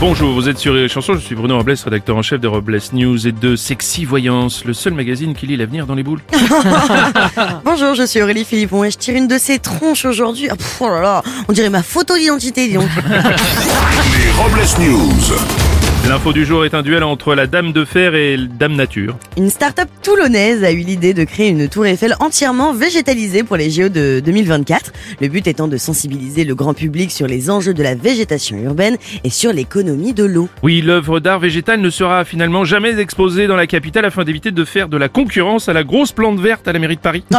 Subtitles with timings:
[0.00, 2.78] Bonjour, vous êtes sur les chansons, je suis Bruno Robles, rédacteur en chef de Robles
[2.92, 6.20] News et de Sexy Voyance, le seul magazine qui lit l'avenir dans les boules.
[7.64, 10.48] Bonjour, je suis Aurélie Philippon et je tire une de ces tronches aujourd'hui.
[10.50, 12.88] Ah, pff, oh là là, on dirait ma photo d'identité, dis donc.
[13.04, 15.77] Les Robles News.
[16.18, 19.16] L'info du jour est un duel entre la Dame de Fer et le Dame Nature.
[19.36, 23.70] Une start-up toulonnaise a eu l'idée de créer une tour Eiffel entièrement végétalisée pour les
[23.70, 24.92] JO de 2024.
[25.20, 28.96] Le but étant de sensibiliser le grand public sur les enjeux de la végétation urbaine
[29.22, 30.48] et sur l'économie de l'eau.
[30.64, 34.64] Oui, l'œuvre d'art végétal ne sera finalement jamais exposée dans la capitale afin d'éviter de
[34.64, 37.22] faire de la concurrence à la grosse plante verte à la mairie de Paris.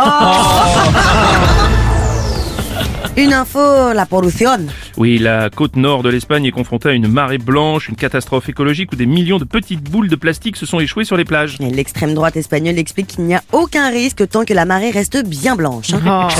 [3.17, 4.67] Une info, la pollution.
[4.99, 8.91] Oui, la côte nord de l'Espagne est confrontée à une marée blanche, une catastrophe écologique
[8.91, 11.57] où des millions de petites boules de plastique se sont échouées sur les plages.
[11.59, 15.55] L'extrême droite espagnole explique qu'il n'y a aucun risque tant que la marée reste bien
[15.55, 15.93] blanche.
[15.93, 16.27] hein.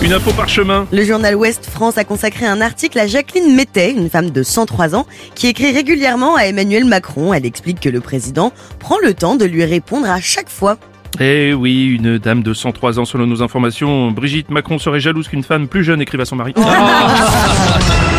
[0.00, 0.86] Une info parchemin.
[0.90, 4.94] Le journal Ouest France a consacré un article à Jacqueline Mettet, une femme de 103
[4.94, 7.34] ans, qui écrit régulièrement à Emmanuel Macron.
[7.34, 10.78] Elle explique que le président prend le temps de lui répondre à chaque fois.
[11.20, 14.10] Eh oui, une dame de 103 ans selon nos informations.
[14.10, 16.54] Brigitte Macron serait jalouse qu'une femme plus jeune écrive à son mari.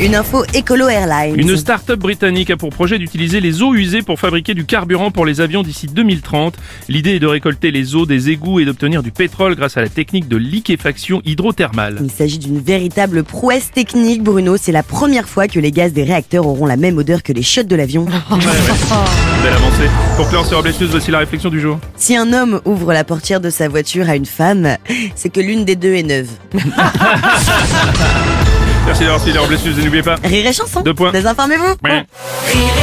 [0.00, 1.38] Une info Écolo Airlines.
[1.38, 5.24] Une start-up britannique a pour projet d'utiliser les eaux usées pour fabriquer du carburant pour
[5.24, 6.56] les avions d'ici 2030.
[6.88, 9.88] L'idée est de récolter les eaux des égouts et d'obtenir du pétrole grâce à la
[9.88, 12.00] technique de liquéfaction hydrothermale.
[12.02, 14.56] Il s'agit d'une véritable prouesse technique, Bruno.
[14.56, 17.42] C'est la première fois que les gaz des réacteurs auront la même odeur que les
[17.42, 18.04] chiottes de l'avion.
[18.30, 19.88] Belle avancée.
[20.16, 21.78] Pour clore sur voici la réflexion du jour.
[21.96, 24.76] Si un homme ouvre la portière de sa voiture à une femme,
[25.14, 26.30] c'est que l'une des deux est neuve.
[28.86, 30.16] Merci d'avoir suivi les Robles News et n'oubliez pas.
[30.22, 30.80] Rire et chanson.
[30.82, 31.10] Deux points.
[31.12, 31.74] Désinformez-vous.
[31.82, 32.04] Rire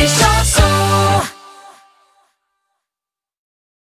[0.02, 0.41] et chanson